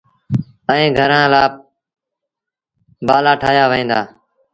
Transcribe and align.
ائيٚݩ 0.69 0.95
گھرآݩ 0.97 1.29
لآ 1.33 1.41
بآلآ 3.07 3.33
ٺآهيآ 3.41 3.65
وهيݩ 3.71 3.89
دآ۔ 3.89 3.99